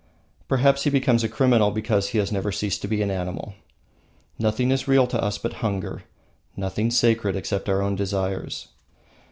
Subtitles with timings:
[0.47, 3.53] Perhaps he becomes a criminal because he has never ceased to be an animal.
[4.39, 6.05] Nothing is real to us but hunger,
[6.57, 8.69] nothing sacred except our own desires.